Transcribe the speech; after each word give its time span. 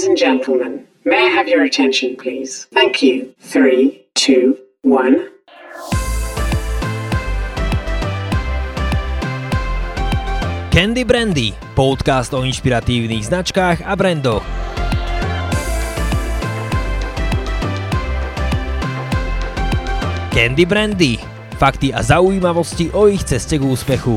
Ladies 0.00 0.16
and 0.16 0.32
gentlemen, 0.32 0.88
may 1.04 1.26
I 1.26 1.28
have 1.28 1.44
your 1.46 1.60
attention, 1.60 2.16
please? 2.16 2.64
Thank 2.72 3.02
you. 3.02 3.34
Three, 3.36 4.08
two, 4.14 4.56
one. 4.80 5.28
Candy 10.72 11.04
Brandy, 11.04 11.52
podcast 11.76 12.32
o 12.32 12.40
inšpiratívnych 12.40 13.28
značkách 13.28 13.84
a 13.84 13.92
brandoch. 13.92 14.44
Candy 20.32 20.64
Brandy, 20.64 21.20
fakty 21.60 21.92
a 21.92 22.00
zaujímavosti 22.00 22.88
o 22.96 23.04
ich 23.04 23.20
ceste 23.28 23.60
k 23.60 23.68
úspechu. 23.68 24.16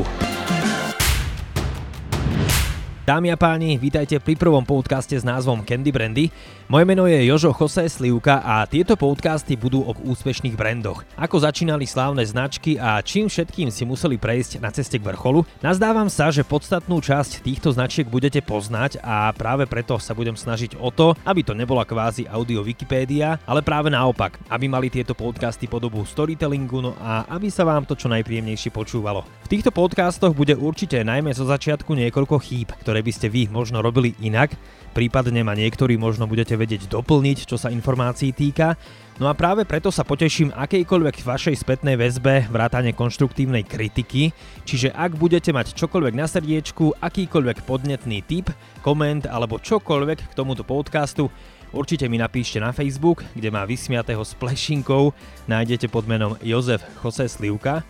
Dámy 3.04 3.28
a 3.28 3.36
páni, 3.36 3.76
vítajte 3.76 4.16
pri 4.16 4.32
prvom 4.32 4.64
podcaste 4.64 5.12
s 5.12 5.20
názvom 5.20 5.60
Candy 5.60 5.92
Brandy. 5.92 6.32
Moje 6.72 6.88
meno 6.88 7.04
je 7.04 7.20
Jožo 7.28 7.52
Jose 7.52 7.84
Slivka 7.92 8.40
a 8.40 8.64
tieto 8.64 8.96
podcasty 8.96 9.60
budú 9.60 9.84
o 9.84 9.92
úspešných 9.92 10.56
brandoch. 10.56 11.04
Ako 11.20 11.36
začínali 11.44 11.84
slávne 11.84 12.24
značky 12.24 12.80
a 12.80 13.04
čím 13.04 13.28
všetkým 13.28 13.68
si 13.68 13.84
museli 13.84 14.16
prejsť 14.16 14.56
na 14.64 14.72
ceste 14.72 14.96
k 14.96 15.04
vrcholu. 15.04 15.44
Nazdávam 15.60 16.08
sa, 16.08 16.32
že 16.32 16.48
podstatnú 16.48 17.04
časť 17.04 17.44
týchto 17.44 17.76
značiek 17.76 18.08
budete 18.08 18.40
poznať 18.40 18.96
a 19.04 19.28
práve 19.36 19.68
preto 19.68 20.00
sa 20.00 20.16
budem 20.16 20.32
snažiť 20.32 20.80
o 20.80 20.88
to, 20.88 21.12
aby 21.28 21.44
to 21.44 21.52
nebola 21.52 21.84
kvázi 21.84 22.24
audio 22.24 22.64
Wikipédia, 22.64 23.36
ale 23.44 23.60
práve 23.60 23.92
naopak, 23.92 24.40
aby 24.48 24.64
mali 24.64 24.88
tieto 24.88 25.12
podcasty 25.12 25.68
podobu 25.68 26.08
storytellingu 26.08 26.80
no 26.80 26.96
a 27.04 27.28
aby 27.28 27.52
sa 27.52 27.68
vám 27.68 27.84
to 27.84 28.00
čo 28.00 28.08
najpríjemnejšie 28.08 28.72
počúvalo. 28.72 29.28
V 29.44 29.52
týchto 29.52 29.68
podcastoch 29.68 30.32
bude 30.32 30.56
určite 30.56 31.04
najmä 31.04 31.36
zo 31.36 31.44
začiatku 31.44 31.92
niekoľko 31.92 32.40
chýb, 32.40 32.72
ktoré 32.80 32.93
ktoré 32.94 33.10
by 33.10 33.18
ste 33.18 33.26
vy 33.26 33.50
možno 33.50 33.82
robili 33.82 34.14
inak, 34.22 34.54
prípadne 34.94 35.42
ma 35.42 35.58
niektorí 35.58 35.98
možno 35.98 36.30
budete 36.30 36.54
vedieť 36.54 36.86
doplniť, 36.86 37.42
čo 37.42 37.58
sa 37.58 37.66
informácií 37.66 38.30
týka. 38.30 38.78
No 39.18 39.26
a 39.26 39.34
práve 39.34 39.66
preto 39.66 39.90
sa 39.90 40.06
poteším 40.06 40.54
akejkoľvek 40.54 41.26
vašej 41.26 41.58
spätnej 41.58 41.98
väzbe, 41.98 42.46
vrátane 42.54 42.94
konštruktívnej 42.94 43.66
kritiky, 43.66 44.30
čiže 44.62 44.94
ak 44.94 45.18
budete 45.18 45.50
mať 45.50 45.74
čokoľvek 45.74 46.14
na 46.14 46.30
srdiečku, 46.30 47.02
akýkoľvek 47.02 47.66
podnetný 47.66 48.22
tip, 48.22 48.54
koment 48.86 49.26
alebo 49.26 49.58
čokoľvek 49.58 50.30
k 50.30 50.36
tomuto 50.38 50.62
podcastu, 50.62 51.34
určite 51.74 52.06
mi 52.06 52.22
napíšte 52.22 52.62
na 52.62 52.70
Facebook, 52.70 53.26
kde 53.34 53.50
má 53.50 53.66
vysmiatého 53.66 54.22
s 54.22 54.38
plešinkou, 54.38 55.10
nájdete 55.50 55.90
pod 55.90 56.06
menom 56.06 56.38
Jozef 56.46 56.86
Jose 57.02 57.26
Slivka. 57.26 57.82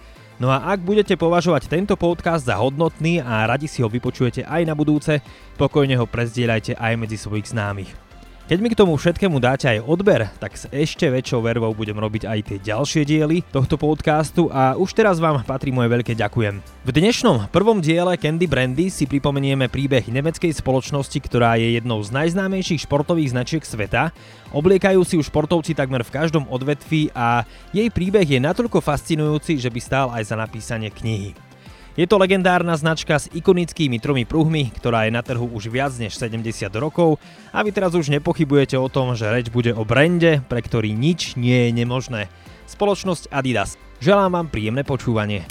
No 0.43 0.51
a 0.51 0.75
ak 0.75 0.83
budete 0.83 1.15
považovať 1.15 1.71
tento 1.71 1.95
podcast 1.95 2.45
za 2.51 2.59
hodnotný 2.59 3.23
a 3.23 3.47
radi 3.47 3.71
si 3.71 3.87
ho 3.87 3.89
vypočujete 3.89 4.43
aj 4.43 4.63
na 4.67 4.75
budúce, 4.75 5.23
pokojne 5.55 5.95
ho 5.95 6.11
prezdieľajte 6.11 6.75
aj 6.75 6.93
medzi 6.99 7.15
svojich 7.15 7.55
známych. 7.55 8.04
Keď 8.45 8.61
mi 8.61 8.69
k 8.69 8.77
tomu 8.77 8.93
všetkému 9.01 9.41
dáte 9.41 9.73
aj 9.73 9.89
odber, 9.89 10.29
tak 10.37 10.53
s 10.53 10.69
ešte 10.69 11.09
väčšou 11.09 11.41
vervou 11.41 11.73
budem 11.73 11.97
robiť 11.97 12.29
aj 12.29 12.39
tie 12.45 12.59
ďalšie 12.61 13.09
diely 13.09 13.41
tohto 13.49 13.81
podcastu 13.81 14.53
a 14.53 14.77
už 14.77 14.93
teraz 14.93 15.17
vám 15.17 15.41
patrí 15.49 15.73
moje 15.73 15.89
veľké 15.89 16.13
ďakujem. 16.13 16.61
V 16.61 16.91
dnešnom 16.93 17.49
prvom 17.49 17.81
diele 17.81 18.21
Candy 18.21 18.45
Brandy 18.45 18.93
si 18.93 19.09
pripomenieme 19.09 19.73
príbeh 19.73 20.05
nemeckej 20.13 20.61
spoločnosti, 20.61 21.17
ktorá 21.25 21.57
je 21.57 21.81
jednou 21.81 22.05
z 22.05 22.13
najznámejších 22.13 22.85
športových 22.85 23.33
značiek 23.33 23.65
sveta. 23.65 24.13
Obliekajú 24.53 25.01
si 25.09 25.17
už 25.17 25.33
športovci 25.33 25.73
takmer 25.73 26.05
v 26.05 26.13
každom 26.13 26.45
odvetví 26.53 27.17
a 27.17 27.49
jej 27.73 27.89
príbeh 27.89 28.29
je 28.29 28.45
natoľko 28.45 28.85
fascinujúci, 28.85 29.57
že 29.57 29.73
by 29.73 29.81
stál 29.81 30.13
aj 30.13 30.21
za 30.21 30.37
napísanie 30.37 30.93
knihy. 30.93 31.54
Je 31.95 32.11
to 32.11 32.19
legendárna 32.19 32.75
značka 32.75 33.15
s 33.15 33.31
ikonickými 33.31 34.03
tromi 34.03 34.27
pruhmi, 34.27 34.75
ktorá 34.75 35.07
je 35.07 35.15
na 35.15 35.23
trhu 35.23 35.47
už 35.47 35.71
viac 35.71 35.95
než 35.95 36.19
70 36.19 36.67
rokov 36.75 37.23
a 37.55 37.63
vy 37.63 37.71
teraz 37.71 37.95
už 37.95 38.11
nepochybujete 38.11 38.75
o 38.75 38.91
tom, 38.91 39.15
že 39.15 39.31
reč 39.31 39.47
bude 39.47 39.71
o 39.71 39.87
brande, 39.87 40.43
pre 40.51 40.59
ktorý 40.59 40.91
nič 40.91 41.39
nie 41.39 41.71
je 41.71 41.71
nemožné. 41.71 42.27
Spoločnosť 42.67 43.31
Adidas. 43.31 43.79
Želám 44.03 44.35
vám 44.35 44.47
príjemné 44.51 44.83
počúvanie. 44.83 45.47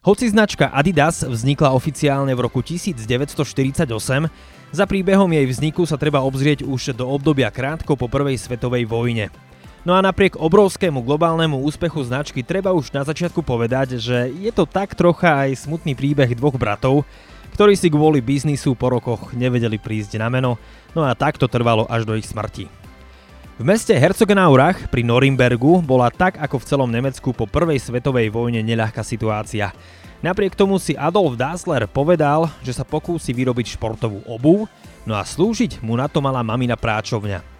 Hoci 0.00 0.32
značka 0.32 0.72
Adidas 0.72 1.20
vznikla 1.20 1.76
oficiálne 1.76 2.32
v 2.32 2.40
roku 2.40 2.64
1948, 2.64 3.84
za 4.72 4.84
príbehom 4.88 5.28
jej 5.28 5.44
vzniku 5.44 5.84
sa 5.84 6.00
treba 6.00 6.24
obzrieť 6.24 6.64
už 6.64 6.96
do 6.96 7.04
obdobia 7.04 7.52
krátko 7.52 8.00
po 8.00 8.08
prvej 8.08 8.40
svetovej 8.40 8.88
vojne. 8.88 9.28
No 9.86 9.94
a 9.94 10.02
napriek 10.02 10.34
obrovskému 10.34 10.98
globálnemu 10.98 11.62
úspechu 11.62 12.02
značky 12.02 12.42
treba 12.42 12.74
už 12.74 12.90
na 12.90 13.06
začiatku 13.06 13.38
povedať, 13.38 14.02
že 14.02 14.34
je 14.34 14.50
to 14.50 14.66
tak 14.66 14.98
trocha 14.98 15.46
aj 15.46 15.62
smutný 15.62 15.94
príbeh 15.94 16.34
dvoch 16.34 16.58
bratov, 16.58 17.06
ktorí 17.54 17.78
si 17.78 17.86
kvôli 17.86 18.18
biznisu 18.18 18.74
po 18.74 18.90
rokoch 18.90 19.30
nevedeli 19.30 19.78
prísť 19.78 20.18
na 20.18 20.26
meno, 20.26 20.58
no 20.90 21.06
a 21.06 21.14
tak 21.14 21.38
to 21.38 21.46
trvalo 21.46 21.86
až 21.86 22.02
do 22.02 22.18
ich 22.18 22.26
smrti. 22.26 22.66
V 23.56 23.62
meste 23.62 23.94
Herzogenaurach 23.94 24.90
pri 24.90 25.06
Norimbergu 25.06 25.78
bola 25.86 26.10
tak 26.10 26.34
ako 26.42 26.58
v 26.58 26.66
celom 26.66 26.90
Nemecku 26.90 27.30
po 27.30 27.46
prvej 27.46 27.78
svetovej 27.78 28.26
vojne 28.34 28.66
neľahká 28.66 29.06
situácia. 29.06 29.70
Napriek 30.18 30.58
tomu 30.58 30.82
si 30.82 30.98
Adolf 30.98 31.38
Dassler 31.38 31.86
povedal, 31.86 32.50
že 32.66 32.74
sa 32.74 32.82
pokúsi 32.82 33.30
vyrobiť 33.30 33.78
športovú 33.78 34.26
obu, 34.26 34.66
no 35.06 35.14
a 35.14 35.22
slúžiť 35.22 35.78
mu 35.78 35.94
na 35.94 36.10
to 36.10 36.18
mala 36.18 36.42
mamina 36.42 36.74
práčovňa. 36.74 37.55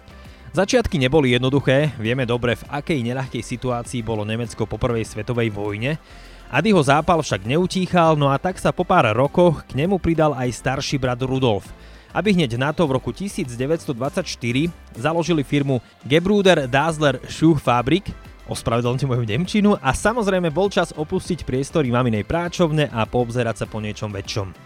Začiatky 0.57 0.97
neboli 0.97 1.37
jednoduché, 1.37 1.93
vieme 2.01 2.25
dobre 2.25 2.57
v 2.57 2.65
akej 2.65 3.05
neľahkej 3.05 3.45
situácii 3.45 4.01
bolo 4.01 4.25
Nemecko 4.25 4.65
po 4.65 4.81
prvej 4.81 5.05
svetovej 5.05 5.53
vojne. 5.53 6.01
Adyho 6.49 6.81
zápal 6.81 7.21
však 7.21 7.45
neutíchal, 7.45 8.17
no 8.17 8.33
a 8.33 8.41
tak 8.41 8.57
sa 8.57 8.73
po 8.73 8.81
pár 8.81 9.05
rokoch 9.13 9.61
k 9.69 9.77
nemu 9.77 10.01
pridal 10.01 10.33
aj 10.33 10.49
starší 10.57 10.97
brat 10.97 11.21
Rudolf. 11.21 11.69
Aby 12.09 12.33
hneď 12.33 12.57
na 12.57 12.73
to 12.73 12.89
v 12.89 12.97
roku 12.97 13.13
1924 13.13 14.25
založili 14.97 15.45
firmu 15.45 15.77
Gebruder 16.01 16.65
Dassler 16.65 17.21
Schuhfabrik, 17.29 18.09
ospravedlňte 18.49 19.05
moju 19.05 19.29
Nemčinu, 19.29 19.77
a 19.77 19.93
samozrejme 19.93 20.49
bol 20.49 20.73
čas 20.73 20.89
opustiť 20.89 21.45
priestory 21.45 21.93
maminej 21.93 22.25
práčovne 22.25 22.89
a 22.89 23.05
poobzerať 23.05 23.61
sa 23.61 23.65
po 23.69 23.77
niečom 23.77 24.09
väčšom. 24.09 24.57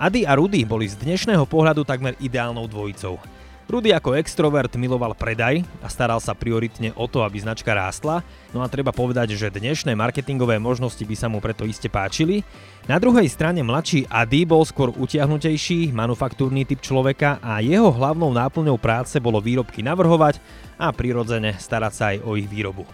Ady 0.00 0.24
a 0.24 0.32
Rudy 0.32 0.64
boli 0.64 0.88
z 0.88 0.96
dnešného 0.96 1.44
pohľadu 1.44 1.84
takmer 1.84 2.16
ideálnou 2.24 2.64
dvojicou. 2.72 3.35
Rudy 3.66 3.90
ako 3.90 4.14
extrovert 4.14 4.70
miloval 4.78 5.10
predaj 5.18 5.66
a 5.82 5.90
staral 5.90 6.22
sa 6.22 6.38
prioritne 6.38 6.94
o 6.94 7.10
to, 7.10 7.26
aby 7.26 7.42
značka 7.42 7.74
rástla, 7.74 8.22
no 8.54 8.62
a 8.62 8.70
treba 8.70 8.94
povedať, 8.94 9.34
že 9.34 9.50
dnešné 9.50 9.90
marketingové 9.98 10.62
možnosti 10.62 11.02
by 11.02 11.16
sa 11.18 11.26
mu 11.26 11.42
preto 11.42 11.66
iste 11.66 11.90
páčili. 11.90 12.46
Na 12.86 13.02
druhej 13.02 13.26
strane 13.26 13.66
mladší 13.66 14.06
Ady 14.06 14.46
bol 14.46 14.62
skôr 14.62 14.94
utiahnutejší, 14.94 15.90
manufaktúrny 15.90 16.62
typ 16.62 16.78
človeka 16.78 17.42
a 17.42 17.58
jeho 17.58 17.90
hlavnou 17.90 18.30
náplňou 18.30 18.78
práce 18.78 19.18
bolo 19.18 19.42
výrobky 19.42 19.82
navrhovať 19.82 20.38
a 20.78 20.94
prirodzene 20.94 21.58
starať 21.58 21.92
sa 21.92 22.14
aj 22.14 22.22
o 22.22 22.38
ich 22.38 22.46
výrobu. 22.46 22.86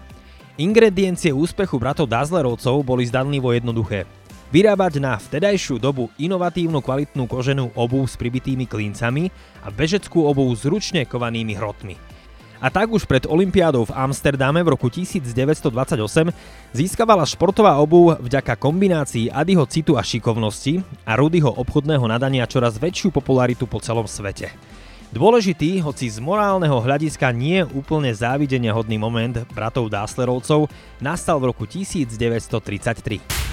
Ingrediencie 0.57 1.37
úspechu 1.37 1.77
bratov 1.77 2.09
Dazzlerovcov 2.09 2.81
boli 2.81 3.05
zdanlivo 3.05 3.53
jednoduché. 3.53 4.09
Vyrábať 4.53 5.01
na 5.01 5.17
vtedajšiu 5.17 5.81
dobu 5.81 6.13
inovatívnu 6.21 6.85
kvalitnú 6.85 7.25
koženú 7.25 7.73
obu 7.73 8.05
s 8.05 8.21
pribitými 8.21 8.69
klincami 8.69 9.33
a 9.65 9.73
bežeckú 9.73 10.29
obu 10.29 10.45
s 10.53 10.69
ručne 10.69 11.09
kovanými 11.09 11.57
hrotmi. 11.57 11.97
A 12.61 12.69
tak 12.69 12.93
už 12.93 13.09
pred 13.09 13.25
Olympiádou 13.25 13.89
v 13.89 13.97
Amsterdame 13.97 14.61
v 14.61 14.77
roku 14.77 14.93
1928 14.93 15.73
získavala 16.69 17.25
športová 17.25 17.81
obu 17.81 18.13
vďaka 18.13 18.61
kombinácii 18.61 19.33
Adyho 19.33 19.65
citu 19.65 19.97
a 19.97 20.05
šikovnosti 20.05 20.85
a 21.09 21.17
Rudyho 21.17 21.49
obchodného 21.49 22.05
nadania 22.05 22.45
čoraz 22.45 22.77
väčšiu 22.77 23.09
popularitu 23.09 23.65
po 23.65 23.81
celom 23.81 24.05
svete. 24.05 24.53
Dôležitý, 25.17 25.81
hoci 25.81 26.13
z 26.13 26.21
morálneho 26.21 26.77
hľadiska 26.77 27.33
nie 27.33 27.65
úplne 27.73 28.13
závidenia 28.13 28.77
hodný 28.77 29.01
moment 29.01 29.49
bratov 29.57 29.89
Dasslerovcov, 29.89 30.69
nastal 31.01 31.41
v 31.41 31.57
roku 31.57 31.65
1933. 31.65 33.52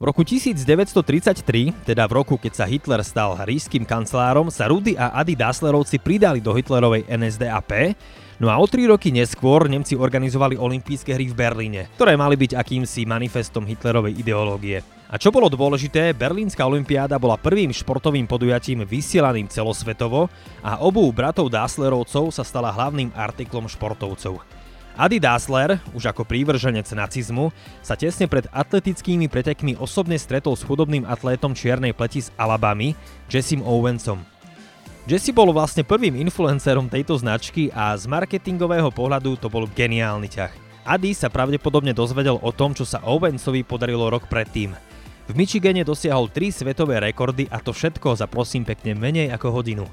V 0.00 0.08
roku 0.08 0.24
1933, 0.24 1.84
teda 1.84 2.08
v 2.08 2.12
roku, 2.16 2.40
keď 2.40 2.52
sa 2.56 2.64
Hitler 2.64 3.04
stal 3.04 3.36
ríským 3.44 3.84
kancelárom, 3.84 4.48
sa 4.48 4.64
Rudy 4.64 4.96
a 4.96 5.12
Adi 5.12 5.36
Dasslerovci 5.36 6.00
pridali 6.00 6.40
do 6.40 6.56
Hitlerovej 6.56 7.04
NSDAP, 7.04 8.00
no 8.40 8.48
a 8.48 8.56
o 8.56 8.64
tri 8.64 8.88
roky 8.88 9.12
neskôr 9.12 9.68
Nemci 9.68 10.00
organizovali 10.00 10.56
olympijské 10.56 11.12
hry 11.12 11.28
v 11.28 11.36
Berlíne, 11.36 11.92
ktoré 12.00 12.16
mali 12.16 12.40
byť 12.40 12.56
akýmsi 12.56 13.04
manifestom 13.04 13.68
Hitlerovej 13.68 14.16
ideológie. 14.16 14.80
A 15.12 15.20
čo 15.20 15.28
bolo 15.28 15.52
dôležité, 15.52 16.16
Berlínska 16.16 16.64
olympiáda 16.64 17.20
bola 17.20 17.36
prvým 17.36 17.68
športovým 17.68 18.24
podujatím 18.24 18.88
vysielaným 18.88 19.52
celosvetovo 19.52 20.32
a 20.64 20.80
obu 20.80 21.04
bratov 21.12 21.52
Dasslerovcov 21.52 22.32
sa 22.32 22.40
stala 22.40 22.72
hlavným 22.72 23.12
artiklom 23.12 23.68
športovcov. 23.68 24.59
Adi 25.00 25.16
Dassler, 25.16 25.80
už 25.96 26.12
ako 26.12 26.28
prívrženec 26.28 26.84
nacizmu, 26.92 27.48
sa 27.80 27.96
tesne 27.96 28.28
pred 28.28 28.44
atletickými 28.52 29.32
pretekmi 29.32 29.72
osobne 29.80 30.20
stretol 30.20 30.52
s 30.52 30.60
chudobným 30.60 31.08
atlétom 31.08 31.56
čiernej 31.56 31.96
pleti 31.96 32.20
z 32.20 32.28
Alabamy, 32.36 32.92
Jessim 33.32 33.64
Owensom. 33.64 34.20
Jesse 35.08 35.32
bol 35.32 35.56
vlastne 35.56 35.88
prvým 35.88 36.20
influencerom 36.20 36.92
tejto 36.92 37.16
značky 37.16 37.72
a 37.72 37.96
z 37.96 38.04
marketingového 38.12 38.92
pohľadu 38.92 39.40
to 39.40 39.48
bol 39.48 39.64
geniálny 39.72 40.28
ťah. 40.28 40.52
Adi 40.84 41.16
sa 41.16 41.32
pravdepodobne 41.32 41.96
dozvedel 41.96 42.36
o 42.36 42.52
tom, 42.52 42.76
čo 42.76 42.84
sa 42.84 43.00
Owensovi 43.00 43.64
podarilo 43.64 44.04
rok 44.12 44.28
predtým. 44.28 44.76
V 45.24 45.32
Michigane 45.32 45.80
dosiahol 45.80 46.28
3 46.28 46.60
svetové 46.60 47.00
rekordy 47.00 47.48
a 47.48 47.56
to 47.64 47.72
všetko 47.72 48.20
za 48.20 48.28
prosím 48.28 48.68
pekne 48.68 48.92
menej 48.92 49.32
ako 49.32 49.48
hodinu. 49.48 49.88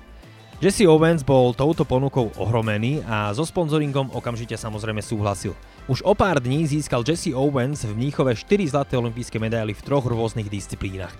Jesse 0.57 0.89
Owens 0.89 1.21
bol 1.21 1.53
touto 1.53 1.85
ponukou 1.85 2.33
ohromený 2.33 3.05
a 3.05 3.29
so 3.29 3.45
sponzoringom 3.45 4.09
okamžite 4.09 4.57
samozrejme 4.57 5.05
súhlasil. 5.05 5.53
Už 5.85 6.01
o 6.01 6.17
pár 6.17 6.41
dní 6.41 6.65
získal 6.65 7.05
Jesse 7.05 7.29
Owens 7.29 7.85
v 7.85 7.93
Mníchove 7.93 8.33
4 8.33 8.65
zlaté 8.73 8.97
olympijské 8.97 9.37
medaily 9.37 9.77
v 9.77 9.85
troch 9.85 10.09
rôznych 10.09 10.49
disciplínach. 10.49 11.13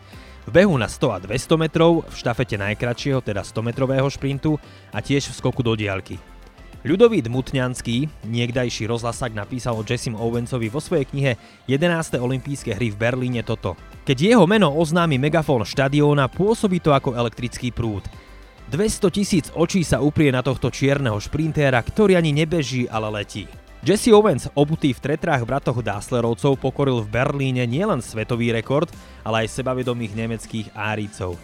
V 0.49 0.57
behu 0.57 0.73
na 0.73 0.89
100 0.89 1.13
a 1.13 1.17
200 1.21 1.53
metrov, 1.53 2.01
v 2.09 2.15
štafete 2.17 2.57
najkračšieho, 2.57 3.21
teda 3.21 3.45
100 3.45 3.61
metrového 3.61 4.09
šprintu 4.09 4.57
a 4.89 5.05
tiež 5.05 5.29
v 5.29 5.37
skoku 5.37 5.61
do 5.61 5.77
diaľky. 5.77 6.17
Ľudovít 6.81 7.29
Mutňanský, 7.29 8.25
niekdajší 8.25 8.89
rozhlasák, 8.89 9.37
napísal 9.37 9.77
o 9.77 9.85
Jessim 9.85 10.17
Owensovi 10.17 10.65
vo 10.73 10.81
svojej 10.81 11.05
knihe 11.13 11.37
11. 11.69 12.17
olympijské 12.17 12.73
hry 12.73 12.89
v 12.89 12.97
Berlíne 12.97 13.45
toto. 13.45 13.77
Keď 14.01 14.17
jeho 14.33 14.49
meno 14.49 14.73
oznámi 14.73 15.21
megafón 15.21 15.61
štadióna, 15.61 16.25
pôsobí 16.25 16.81
to 16.81 16.89
ako 16.89 17.13
elektrický 17.13 17.69
prúd. 17.69 18.01
200 18.67 19.15
tisíc 19.15 19.47
očí 19.55 19.79
sa 19.87 20.03
uprie 20.03 20.27
na 20.27 20.43
tohto 20.43 20.67
čierneho 20.67 21.15
šprintéra, 21.23 21.79
ktorý 21.79 22.19
ani 22.19 22.35
nebeží, 22.35 22.83
ale 22.91 23.07
letí. 23.23 23.47
Jesse 23.79 24.11
Owens, 24.11 24.51
obutý 24.59 24.91
v 24.91 24.99
tretrách 24.99 25.47
bratoch 25.47 25.79
Dasslerovcov, 25.79 26.59
pokoril 26.59 26.99
v 26.99 27.07
Berlíne 27.07 27.63
nielen 27.63 28.03
svetový 28.03 28.51
rekord, 28.51 28.91
ale 29.23 29.47
aj 29.47 29.55
sebavedomých 29.55 30.11
nemeckých 30.11 30.67
árícov. 30.75 31.39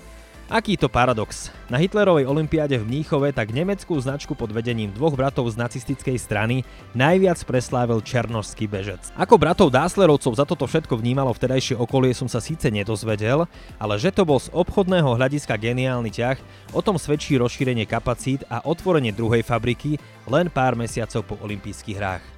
Aký 0.51 0.75
to 0.75 0.91
paradox. 0.91 1.47
Na 1.71 1.79
Hitlerovej 1.79 2.27
olympiáde 2.27 2.75
v 2.75 2.83
Mníchove 2.83 3.31
tak 3.31 3.55
nemeckú 3.55 3.95
značku 3.95 4.35
pod 4.35 4.51
vedením 4.51 4.91
dvoch 4.91 5.15
bratov 5.15 5.47
z 5.47 5.55
nacistickej 5.55 6.19
strany 6.19 6.67
najviac 6.91 7.39
preslávil 7.47 8.03
černožský 8.03 8.67
bežec. 8.67 8.99
Ako 9.15 9.39
bratov 9.39 9.71
Dáslerovcov 9.71 10.35
za 10.35 10.43
toto 10.43 10.67
všetko 10.67 10.99
vnímalo 10.99 11.31
vtedajšie 11.31 11.79
okolie 11.79 12.11
som 12.11 12.27
sa 12.27 12.43
síce 12.43 12.67
nedozvedel, 12.67 13.47
ale 13.79 13.95
že 13.95 14.11
to 14.11 14.27
bol 14.27 14.35
z 14.35 14.51
obchodného 14.51 15.15
hľadiska 15.15 15.55
geniálny 15.55 16.11
ťah, 16.11 16.37
o 16.75 16.83
tom 16.83 16.99
svedčí 16.99 17.39
rozšírenie 17.39 17.87
kapacít 17.87 18.43
a 18.51 18.59
otvorenie 18.67 19.15
druhej 19.15 19.47
fabriky 19.47 19.95
len 20.27 20.51
pár 20.51 20.75
mesiacov 20.75 21.23
po 21.23 21.39
olympijských 21.39 21.95
hrách. 21.95 22.32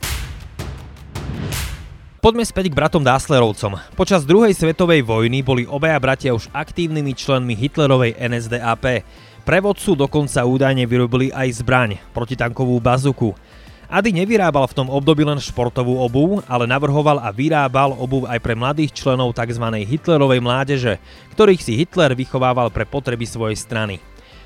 Poďme 2.26 2.42
späť 2.42 2.74
k 2.74 2.78
bratom 2.82 3.06
Dáslerovcom. 3.06 3.78
Počas 3.94 4.26
druhej 4.26 4.50
svetovej 4.58 5.06
vojny 5.06 5.46
boli 5.46 5.70
obaja 5.70 6.02
bratia 6.02 6.34
už 6.34 6.50
aktívnymi 6.58 7.14
členmi 7.14 7.54
Hitlerovej 7.54 8.18
NSDAP. 8.18 9.06
Prevodcu 9.46 9.94
dokonca 9.94 10.42
údajne 10.42 10.90
vyrobili 10.90 11.30
aj 11.30 11.62
zbraň, 11.62 12.02
protitankovú 12.18 12.82
bazuku. 12.82 13.38
Ady 13.86 14.26
nevyrábal 14.26 14.66
v 14.66 14.74
tom 14.74 14.90
období 14.90 15.22
len 15.22 15.38
športovú 15.38 16.02
obuv, 16.02 16.42
ale 16.50 16.66
navrhoval 16.66 17.22
a 17.22 17.30
vyrábal 17.30 17.94
obuv 17.94 18.26
aj 18.26 18.42
pre 18.42 18.58
mladých 18.58 18.98
členov 18.98 19.38
tzv. 19.38 19.86
Hitlerovej 19.86 20.42
mládeže, 20.42 20.98
ktorých 21.38 21.62
si 21.62 21.78
Hitler 21.78 22.18
vychovával 22.18 22.74
pre 22.74 22.90
potreby 22.90 23.30
svojej 23.30 23.54
strany. 23.54 24.02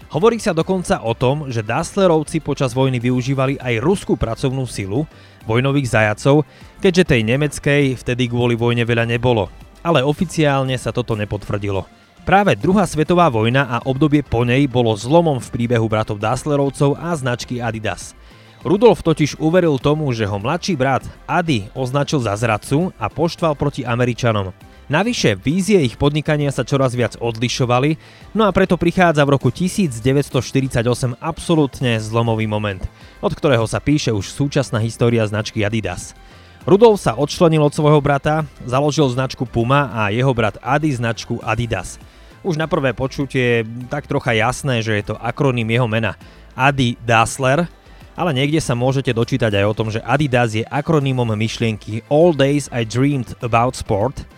Hovorí 0.09 0.41
sa 0.41 0.57
dokonca 0.57 1.05
o 1.05 1.13
tom, 1.13 1.53
že 1.53 1.61
Dasslerovci 1.61 2.41
počas 2.41 2.73
vojny 2.73 2.97
využívali 2.97 3.61
aj 3.61 3.77
ruskú 3.77 4.17
pracovnú 4.17 4.65
silu, 4.65 5.05
vojnových 5.45 5.85
zajacov, 5.85 6.49
keďže 6.81 7.13
tej 7.13 7.21
nemeckej 7.29 7.83
vtedy 7.93 8.25
kvôli 8.25 8.57
vojne 8.57 8.89
veľa 8.89 9.05
nebolo. 9.05 9.53
Ale 9.85 10.01
oficiálne 10.01 10.73
sa 10.81 10.89
toto 10.89 11.13
nepotvrdilo. 11.13 11.85
Práve 12.25 12.57
druhá 12.57 12.89
svetová 12.89 13.29
vojna 13.29 13.69
a 13.69 13.85
obdobie 13.85 14.25
po 14.25 14.41
nej 14.41 14.65
bolo 14.65 14.97
zlomom 14.97 15.37
v 15.37 15.49
príbehu 15.53 15.85
bratov 15.85 16.17
Dasslerovcov 16.17 16.97
a 16.97 17.13
značky 17.13 17.61
Adidas. 17.61 18.17
Rudolf 18.65 19.05
totiž 19.05 19.37
uveril 19.37 19.77
tomu, 19.77 20.09
že 20.11 20.25
ho 20.25 20.41
mladší 20.41 20.73
brat 20.73 21.05
Adi 21.29 21.69
označil 21.77 22.17
za 22.19 22.33
zradcu 22.33 22.91
a 22.97 23.13
poštval 23.13 23.53
proti 23.53 23.85
Američanom. 23.85 24.51
Navyše, 24.89 25.37
vízie 25.37 25.85
ich 25.85 26.01
podnikania 26.01 26.49
sa 26.49 26.65
čoraz 26.65 26.97
viac 26.97 27.13
odlišovali, 27.21 28.01
no 28.33 28.49
a 28.49 28.49
preto 28.49 28.73
prichádza 28.73 29.21
v 29.21 29.37
roku 29.37 29.53
1948 29.53 30.81
absolútne 31.21 32.01
zlomový 32.01 32.49
moment, 32.49 32.81
od 33.21 33.29
ktorého 33.29 33.69
sa 33.69 33.77
píše 33.77 34.09
už 34.09 34.33
súčasná 34.33 34.81
história 34.81 35.21
značky 35.29 35.61
Adidas. 35.61 36.17
Rudolf 36.65 37.05
sa 37.05 37.13
odčlenil 37.13 37.61
od 37.61 37.69
svojho 37.69 38.01
brata, 38.01 38.49
založil 38.65 39.05
značku 39.13 39.45
Puma 39.45 39.93
a 39.93 40.09
jeho 40.09 40.33
brat 40.33 40.57
Adi 40.57 40.89
značku 40.89 41.37
Adidas. 41.45 42.01
Už 42.41 42.57
na 42.57 42.65
prvé 42.65 42.97
počutie 42.97 43.61
je 43.61 43.69
tak 43.93 44.09
trocha 44.09 44.33
jasné, 44.33 44.81
že 44.81 44.97
je 44.97 45.13
to 45.13 45.21
akroným 45.21 45.69
jeho 45.69 45.85
mena 45.85 46.17
Adi 46.57 46.97
Dassler, 47.05 47.69
ale 48.17 48.33
niekde 48.33 48.57
sa 48.57 48.73
môžete 48.73 49.13
dočítať 49.13 49.53
aj 49.53 49.65
o 49.69 49.77
tom, 49.77 49.93
že 49.93 50.01
Adidas 50.01 50.57
je 50.57 50.65
akronymom 50.65 51.29
myšlienky 51.37 52.01
All 52.09 52.33
Days 52.33 52.73
I 52.73 52.89
Dreamed 52.89 53.37
About 53.45 53.77
Sport– 53.77 54.25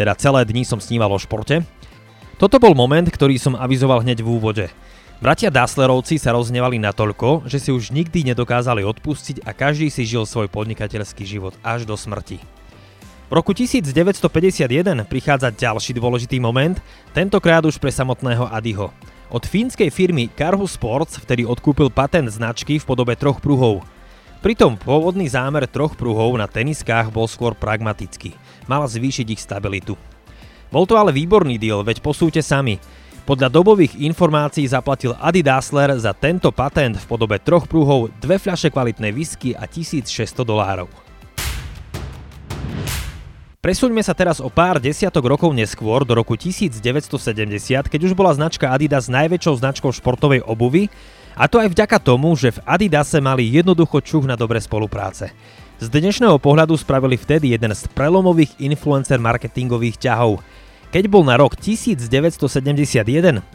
teda 0.00 0.16
celé 0.16 0.48
dni 0.48 0.64
som 0.64 0.80
sníval 0.80 1.12
o 1.12 1.20
športe. 1.20 1.60
Toto 2.40 2.56
bol 2.56 2.72
moment, 2.72 3.04
ktorý 3.04 3.36
som 3.36 3.52
avizoval 3.52 4.00
hneď 4.00 4.24
v 4.24 4.32
úvode. 4.32 4.66
Bratia 5.20 5.52
Dasslerovci 5.52 6.16
sa 6.16 6.32
roznevali 6.32 6.80
natoľko, 6.80 7.44
že 7.44 7.60
si 7.60 7.68
už 7.68 7.92
nikdy 7.92 8.32
nedokázali 8.32 8.80
odpustiť 8.80 9.44
a 9.44 9.52
každý 9.52 9.92
si 9.92 10.08
žil 10.08 10.24
svoj 10.24 10.48
podnikateľský 10.48 11.28
život 11.28 11.52
až 11.60 11.84
do 11.84 11.92
smrti. 11.92 12.40
V 13.28 13.32
roku 13.36 13.52
1951 13.52 14.24
prichádza 15.04 15.52
ďalší 15.52 15.92
dôležitý 16.00 16.40
moment, 16.40 16.80
tentokrát 17.12 17.60
už 17.68 17.76
pre 17.76 17.92
samotného 17.92 18.48
Adiho. 18.48 18.88
Od 19.28 19.44
fínskej 19.44 19.92
firmy 19.92 20.32
Karhu 20.32 20.64
Sports 20.64 21.20
vtedy 21.20 21.44
odkúpil 21.44 21.92
patent 21.92 22.32
značky 22.32 22.80
v 22.80 22.88
podobe 22.88 23.12
troch 23.20 23.36
pruhov. 23.44 23.84
Pritom 24.40 24.72
pôvodný 24.80 25.28
zámer 25.28 25.68
troch 25.68 25.92
pruhov 25.92 26.32
na 26.40 26.48
teniskách 26.48 27.12
bol 27.12 27.28
skôr 27.28 27.52
pragmatický. 27.52 28.32
Mal 28.64 28.88
zvýšiť 28.88 29.26
ich 29.36 29.44
stabilitu. 29.44 30.00
Bol 30.72 30.88
to 30.88 30.96
ale 30.96 31.12
výborný 31.12 31.60
deal, 31.60 31.84
veď 31.84 32.00
posúďte 32.00 32.40
sami. 32.40 32.80
Podľa 33.28 33.52
dobových 33.52 34.00
informácií 34.00 34.64
zaplatil 34.64 35.12
Adi 35.20 35.44
Dassler 35.44 35.92
za 36.00 36.16
tento 36.16 36.48
patent 36.48 36.96
v 36.96 37.04
podobe 37.04 37.36
troch 37.36 37.68
prúhov 37.68 38.08
dve 38.16 38.40
fľaše 38.40 38.72
kvalitnej 38.72 39.12
whisky 39.12 39.52
a 39.52 39.68
1600 39.68 40.40
dolárov. 40.40 41.09
Presuňme 43.60 44.00
sa 44.00 44.16
teraz 44.16 44.40
o 44.40 44.48
pár 44.48 44.80
desiatok 44.80 45.36
rokov 45.36 45.52
neskôr 45.52 46.00
do 46.08 46.16
roku 46.16 46.32
1970, 46.32 47.20
keď 47.92 48.00
už 48.08 48.16
bola 48.16 48.32
značka 48.32 48.72
Adidas 48.72 49.12
najväčšou 49.12 49.60
značkou 49.60 49.92
športovej 49.92 50.40
obuvy 50.48 50.88
a 51.36 51.44
to 51.44 51.60
aj 51.60 51.68
vďaka 51.68 52.00
tomu, 52.00 52.32
že 52.40 52.56
v 52.56 52.62
Adidase 52.64 53.20
mali 53.20 53.52
jednoducho 53.52 54.00
čuch 54.00 54.24
na 54.24 54.32
dobré 54.32 54.64
spolupráce. 54.64 55.36
Z 55.76 55.92
dnešného 55.92 56.40
pohľadu 56.40 56.72
spravili 56.80 57.20
vtedy 57.20 57.52
jeden 57.52 57.76
z 57.76 57.84
prelomových 57.92 58.64
influencer 58.64 59.20
marketingových 59.20 60.08
ťahov. 60.08 60.40
Keď 60.88 61.04
bol 61.12 61.28
na 61.28 61.36
rok 61.36 61.52
1971 61.60 62.40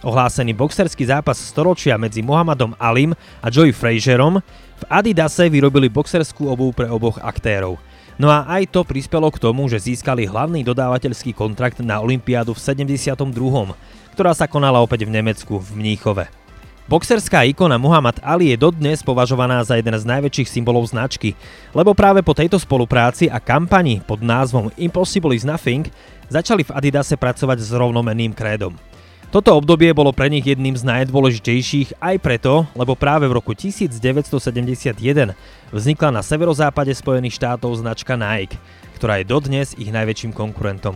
ohlásený 0.05 0.53
boxerský 0.53 1.09
zápas 1.09 1.41
storočia 1.41 1.97
medzi 1.97 2.21
Muhammadom 2.21 2.77
Alim 2.77 3.17
a 3.41 3.49
Joey 3.49 3.73
Frazerom, 3.73 4.37
v 4.77 4.83
Adidase 4.85 5.49
vyrobili 5.49 5.89
boxerskú 5.89 6.45
obuv 6.45 6.77
pre 6.77 6.93
oboch 6.93 7.17
aktérov. 7.25 7.81
No 8.15 8.31
a 8.31 8.47
aj 8.47 8.71
to 8.71 8.87
prispelo 8.87 9.27
k 9.27 9.43
tomu, 9.43 9.67
že 9.67 9.91
získali 9.91 10.23
hlavný 10.23 10.63
dodávateľský 10.63 11.35
kontrakt 11.35 11.83
na 11.83 11.99
Olympiádu 11.99 12.55
v 12.55 12.63
72., 12.63 13.11
ktorá 14.15 14.31
sa 14.31 14.47
konala 14.47 14.79
opäť 14.79 15.03
v 15.03 15.19
Nemecku, 15.19 15.59
v 15.59 15.69
Mníchove. 15.75 16.31
Boxerská 16.85 17.43
ikona 17.49 17.75
Muhammad 17.75 18.21
Ali 18.21 18.53
je 18.53 18.61
dodnes 18.61 19.01
považovaná 19.01 19.59
za 19.65 19.75
jeden 19.75 19.97
z 19.97 20.05
najväčších 20.05 20.47
symbolov 20.47 20.87
značky, 20.87 21.35
lebo 21.75 21.97
práve 21.97 22.21
po 22.21 22.31
tejto 22.31 22.55
spolupráci 22.55 23.27
a 23.27 23.41
kampani 23.41 23.99
pod 24.05 24.23
názvom 24.23 24.71
Impossible 24.79 25.33
is 25.33 25.43
Nothing 25.43 25.89
začali 26.31 26.63
v 26.63 26.71
Adidase 26.71 27.19
pracovať 27.19 27.57
s 27.57 27.73
rovnomenným 27.73 28.31
krédom. 28.31 28.77
Toto 29.35 29.51
obdobie 29.59 29.91
bolo 29.91 30.15
pre 30.15 30.31
nich 30.31 30.47
jedným 30.47 30.79
z 30.79 30.87
najdôležitejších 30.87 31.99
aj 31.99 32.23
preto, 32.23 32.63
lebo 32.71 32.95
práve 32.95 33.27
v 33.27 33.35
roku 33.35 33.51
1971 33.51 34.95
vznikla 35.75 36.09
na 36.15 36.23
severozápade 36.23 36.95
Spojených 36.95 37.35
štátov 37.35 37.75
značka 37.83 38.15
Nike, 38.15 38.55
ktorá 38.95 39.19
je 39.19 39.27
dodnes 39.27 39.75
ich 39.75 39.91
najväčším 39.91 40.31
konkurentom. 40.31 40.95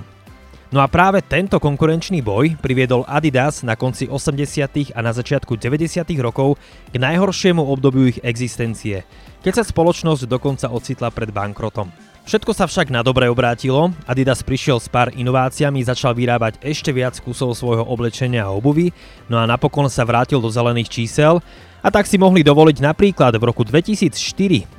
No 0.72 0.79
a 0.79 0.88
práve 0.88 1.19
tento 1.19 1.60
konkurenčný 1.60 2.24
boj 2.24 2.55
priviedol 2.63 3.03
Adidas 3.12 3.60
na 3.60 3.75
konci 3.75 4.08
80. 4.08 4.96
a 4.96 5.00
na 5.03 5.12
začiatku 5.12 5.60
90. 5.60 6.00
rokov 6.24 6.55
k 6.88 6.96
najhoršiemu 6.96 7.60
obdobiu 7.60 8.08
ich 8.08 8.24
existencie, 8.24 9.03
keď 9.43 9.60
sa 9.60 9.63
spoločnosť 9.67 10.24
dokonca 10.31 10.72
ocitla 10.72 11.12
pred 11.12 11.36
bankrotom. 11.36 11.91
Všetko 12.29 12.53
sa 12.53 12.69
však 12.69 12.93
na 12.93 13.01
dobre 13.01 13.25
obrátilo, 13.25 13.89
Adidas 14.05 14.45
prišiel 14.45 14.77
s 14.77 14.86
pár 14.86 15.09
inováciami, 15.17 15.81
začal 15.81 16.13
vyrábať 16.13 16.62
ešte 16.62 16.93
viac 16.93 17.17
kusov 17.17 17.57
svojho 17.57 17.81
oblečenia 17.81 18.45
a 18.45 18.53
obuvy, 18.53 18.93
no 19.25 19.41
a 19.41 19.50
napokon 19.50 19.89
sa 19.89 20.05
vrátil 20.05 20.38
do 20.38 20.45
zelených 20.45 20.93
čísel 20.93 21.41
a 21.81 21.89
tak 21.89 22.05
si 22.05 22.21
mohli 22.21 22.45
dovoliť 22.45 22.86
napríklad 22.86 23.33
v 23.33 23.50
roku 23.50 23.65
2004 23.65 24.13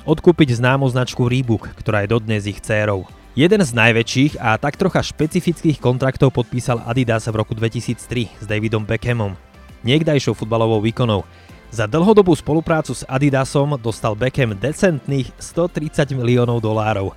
odkúpiť 0.07 0.63
známu 0.63 0.87
značku 0.95 1.27
Reebok, 1.27 1.75
ktorá 1.75 2.07
je 2.07 2.15
dodnes 2.15 2.47
ich 2.47 2.63
dcérou. 2.63 3.03
Jeden 3.35 3.59
z 3.59 3.71
najväčších 3.75 4.39
a 4.39 4.55
tak 4.55 4.79
trocha 4.79 5.03
špecifických 5.03 5.75
kontraktov 5.83 6.31
podpísal 6.31 6.79
Adidas 6.87 7.27
v 7.27 7.35
roku 7.35 7.51
2003 7.51 8.31
s 8.31 8.45
Davidom 8.47 8.87
Beckhamom, 8.87 9.35
niekdajšou 9.83 10.39
futbalovou 10.39 10.79
výkonou. 10.79 11.27
Za 11.67 11.83
dlhodobú 11.83 12.31
spoluprácu 12.31 12.95
s 12.95 13.03
Adidasom 13.11 13.75
dostal 13.75 14.15
Beckham 14.15 14.55
decentných 14.55 15.35
130 15.35 16.15
miliónov 16.15 16.63
dolárov. 16.63 17.11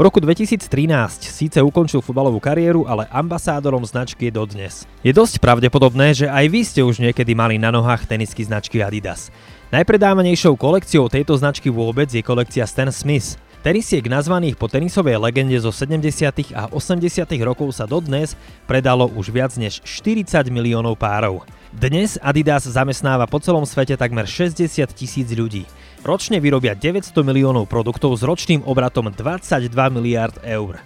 V 0.00 0.08
roku 0.08 0.16
2013 0.16 1.28
síce 1.28 1.60
ukončil 1.60 2.00
futbalovú 2.00 2.40
kariéru, 2.40 2.88
ale 2.88 3.04
ambasádorom 3.12 3.84
značky 3.84 4.32
je 4.32 4.32
dodnes. 4.32 4.88
Je 5.04 5.12
dosť 5.12 5.36
pravdepodobné, 5.44 6.16
že 6.16 6.24
aj 6.24 6.46
vy 6.48 6.60
ste 6.64 6.80
už 6.80 7.04
niekedy 7.04 7.36
mali 7.36 7.60
na 7.60 7.68
nohách 7.68 8.08
tenisky 8.08 8.40
značky 8.40 8.80
Adidas. 8.80 9.28
Najpredávanejšou 9.68 10.56
kolekciou 10.56 11.12
tejto 11.12 11.36
značky 11.36 11.68
vôbec 11.68 12.08
je 12.08 12.24
kolekcia 12.24 12.64
Stan 12.64 12.88
Smith. 12.88 13.36
Tenisiek 13.60 14.00
nazvaných 14.08 14.56
po 14.56 14.72
tenisovej 14.72 15.20
legende 15.20 15.60
zo 15.60 15.68
70. 15.68 16.56
a 16.56 16.72
80. 16.72 17.28
rokov 17.44 17.76
sa 17.76 17.84
dodnes 17.84 18.32
predalo 18.64 19.04
už 19.04 19.28
viac 19.28 19.52
než 19.60 19.84
40 19.84 20.48
miliónov 20.48 20.96
párov. 20.96 21.44
Dnes 21.68 22.16
Adidas 22.24 22.64
zamestnáva 22.64 23.28
po 23.28 23.36
celom 23.36 23.68
svete 23.68 24.00
takmer 24.00 24.24
60 24.24 24.64
tisíc 24.96 25.28
ľudí. 25.36 25.68
Ročne 26.00 26.40
vyrobia 26.40 26.72
900 26.72 27.12
miliónov 27.20 27.68
produktov 27.68 28.16
s 28.16 28.24
ročným 28.24 28.64
obratom 28.64 29.12
22 29.12 29.68
miliard 29.92 30.40
eur. 30.40 30.80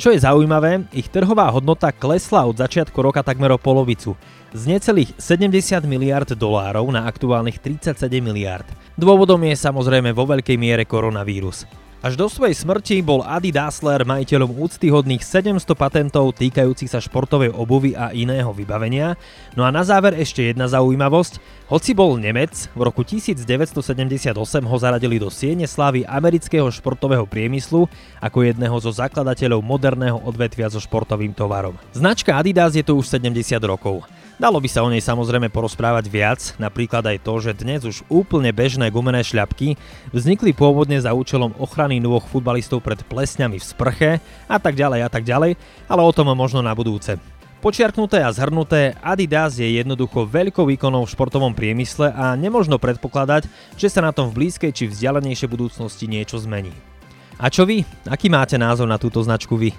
Čo 0.00 0.16
je 0.16 0.24
zaujímavé, 0.24 0.88
ich 0.96 1.12
trhová 1.12 1.52
hodnota 1.52 1.92
klesla 1.92 2.48
od 2.48 2.56
začiatku 2.56 3.04
roka 3.04 3.20
takmer 3.20 3.52
o 3.52 3.60
polovicu, 3.60 4.16
z 4.56 4.64
necelých 4.64 5.12
70 5.20 5.84
miliard 5.84 6.32
dolárov 6.32 6.88
na 6.88 7.04
aktuálnych 7.04 7.60
37 7.60 8.00
miliard. 8.24 8.64
Dôvodom 8.96 9.44
je 9.44 9.60
samozrejme 9.60 10.16
vo 10.16 10.24
veľkej 10.24 10.56
miere 10.56 10.88
koronavírus. 10.88 11.83
Až 12.04 12.20
do 12.20 12.28
svojej 12.28 12.52
smrti 12.52 13.00
bol 13.00 13.24
Adi 13.24 13.48
Dassler 13.48 14.04
majiteľom 14.04 14.60
úctyhodných 14.60 15.24
700 15.24 15.64
patentov 15.72 16.36
týkajúcich 16.36 16.92
sa 16.92 17.00
športovej 17.00 17.48
obuvy 17.56 17.96
a 17.96 18.12
iného 18.12 18.52
vybavenia. 18.52 19.16
No 19.56 19.64
a 19.64 19.72
na 19.72 19.80
záver 19.88 20.12
ešte 20.20 20.52
jedna 20.52 20.68
zaujímavosť. 20.68 21.63
Hoci 21.64 21.96
bol 21.96 22.20
Nemec, 22.20 22.68
v 22.76 22.80
roku 22.84 23.00
1978 23.00 24.36
ho 24.68 24.76
zaradili 24.76 25.16
do 25.16 25.32
siene 25.32 25.64
slávy 25.64 26.04
amerického 26.04 26.68
športového 26.68 27.24
priemyslu 27.24 27.88
ako 28.20 28.44
jedného 28.44 28.76
zo 28.84 28.92
zakladateľov 28.92 29.64
moderného 29.64 30.20
odvetvia 30.28 30.68
so 30.68 30.76
športovým 30.76 31.32
tovarom. 31.32 31.72
Značka 31.96 32.36
Adidas 32.36 32.76
je 32.76 32.84
tu 32.84 33.00
už 33.00 33.08
70 33.08 33.56
rokov. 33.64 34.04
Dalo 34.36 34.60
by 34.60 34.68
sa 34.68 34.84
o 34.84 34.92
nej 34.92 35.00
samozrejme 35.00 35.48
porozprávať 35.48 36.04
viac, 36.12 36.40
napríklad 36.60 37.00
aj 37.00 37.24
to, 37.24 37.32
že 37.40 37.56
dnes 37.56 37.80
už 37.88 38.04
úplne 38.12 38.52
bežné 38.52 38.92
gumené 38.92 39.24
šľapky 39.24 39.80
vznikli 40.12 40.52
pôvodne 40.52 41.00
za 41.00 41.16
účelom 41.16 41.56
ochrany 41.56 41.96
nôh 41.96 42.20
futbalistov 42.20 42.84
pred 42.84 43.00
plesňami 43.08 43.56
v 43.56 43.64
sprche 43.64 44.10
a 44.52 44.56
tak 44.60 44.76
ďalej 44.76 45.00
a 45.00 45.08
tak 45.08 45.24
ďalej, 45.24 45.56
ale 45.88 46.00
o 46.04 46.12
tom 46.12 46.28
možno 46.36 46.60
na 46.60 46.76
budúce. 46.76 47.16
Počiarknuté 47.64 48.20
a 48.20 48.28
zhrnuté, 48.28 48.92
Adidas 49.00 49.56
je 49.56 49.64
jednoducho 49.64 50.28
veľkou 50.28 50.68
výkonou 50.68 51.08
v 51.08 51.12
športovom 51.16 51.56
priemysle 51.56 52.12
a 52.12 52.36
nemožno 52.36 52.76
predpokladať, 52.76 53.48
že 53.80 53.88
sa 53.88 54.04
na 54.04 54.12
tom 54.12 54.28
v 54.28 54.36
blízkej 54.36 54.68
či 54.68 54.84
vzdialenejšej 54.84 55.48
budúcnosti 55.48 56.04
niečo 56.04 56.36
zmení. 56.36 56.76
A 57.40 57.48
čo 57.48 57.64
vy? 57.64 57.80
Aký 58.04 58.28
máte 58.28 58.60
názor 58.60 58.84
na 58.84 59.00
túto 59.00 59.24
značku 59.24 59.56
vy? 59.56 59.72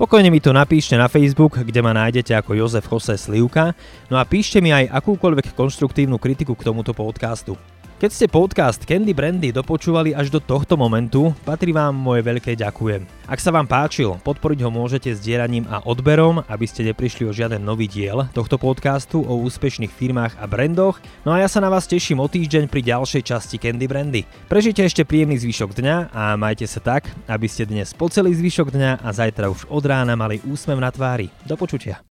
Pokojne 0.00 0.32
mi 0.32 0.40
to 0.40 0.56
napíšte 0.56 0.96
na 0.96 1.12
Facebook, 1.12 1.60
kde 1.60 1.84
ma 1.84 1.92
nájdete 1.92 2.32
ako 2.32 2.56
Jozef 2.56 2.88
Jose 2.88 3.20
Slivka, 3.20 3.76
no 4.08 4.16
a 4.16 4.24
píšte 4.24 4.64
mi 4.64 4.72
aj 4.72 4.88
akúkoľvek 4.96 5.52
konštruktívnu 5.52 6.16
kritiku 6.16 6.56
k 6.56 6.64
tomuto 6.72 6.96
podcastu. 6.96 7.60
Keď 7.96 8.12
ste 8.12 8.28
podcast 8.28 8.84
Candy 8.84 9.16
Brandy 9.16 9.56
dopočúvali 9.56 10.12
až 10.12 10.28
do 10.28 10.36
tohto 10.36 10.76
momentu, 10.76 11.32
patrí 11.48 11.72
vám 11.72 11.96
moje 11.96 12.20
veľké 12.28 12.52
ďakujem. 12.52 13.08
Ak 13.24 13.40
sa 13.40 13.48
vám 13.48 13.64
páčil, 13.64 14.20
podporiť 14.20 14.68
ho 14.68 14.68
môžete 14.68 15.16
sdieraním 15.16 15.64
a 15.72 15.80
odberom, 15.80 16.44
aby 16.44 16.68
ste 16.68 16.84
neprišli 16.84 17.24
o 17.24 17.32
žiaden 17.32 17.64
nový 17.64 17.88
diel 17.88 18.28
tohto 18.36 18.60
podcastu 18.60 19.24
o 19.24 19.40
úspešných 19.40 19.88
firmách 19.88 20.36
a 20.36 20.44
brandoch. 20.44 21.00
No 21.24 21.32
a 21.32 21.40
ja 21.40 21.48
sa 21.48 21.64
na 21.64 21.72
vás 21.72 21.88
teším 21.88 22.20
o 22.20 22.28
týždeň 22.28 22.68
pri 22.68 22.84
ďalšej 22.84 23.32
časti 23.32 23.56
Candy 23.56 23.88
Brandy. 23.88 24.28
Prežite 24.44 24.84
ešte 24.84 25.08
príjemný 25.08 25.40
zvyšok 25.40 25.72
dňa 25.72 26.12
a 26.12 26.36
majte 26.36 26.68
sa 26.68 26.84
tak, 26.84 27.08
aby 27.24 27.48
ste 27.48 27.64
dnes 27.64 27.96
po 27.96 28.12
celý 28.12 28.36
zvyšok 28.36 28.76
dňa 28.76 29.00
a 29.00 29.08
zajtra 29.08 29.48
už 29.48 29.72
od 29.72 29.84
rána 29.88 30.12
mali 30.20 30.44
úsmev 30.44 30.76
na 30.76 30.92
tvári. 30.92 31.32
Do 31.48 31.56
počutia. 31.56 32.04